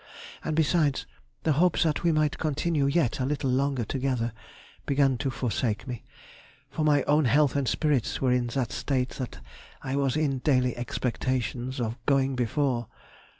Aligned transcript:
And 0.43 0.55
besides, 0.55 1.05
the 1.43 1.51
hope 1.51 1.77
that 1.81 2.01
we 2.01 2.11
might 2.11 2.39
continue 2.39 2.87
yet 2.87 3.19
a 3.19 3.25
little 3.27 3.51
longer 3.51 3.85
together 3.85 4.33
began 4.87 5.15
to 5.19 5.29
forsake 5.29 5.85
me, 5.87 6.03
for 6.71 6.83
my 6.83 7.03
own 7.03 7.25
health 7.25 7.55
and 7.55 7.67
spirits 7.67 8.19
were 8.19 8.31
in 8.31 8.47
that 8.47 8.71
state 8.71 9.09
that 9.19 9.37
I 9.83 9.95
was 9.95 10.17
in 10.17 10.39
daily 10.39 10.75
expectation 10.75 11.73
of 11.79 12.03
going 12.07 12.35
before. 12.35 12.87